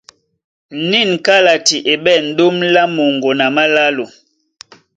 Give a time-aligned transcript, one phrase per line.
[0.89, 4.05] Nîn kálati e ɓɛ̂n ɗóm lá moŋgo na málálo.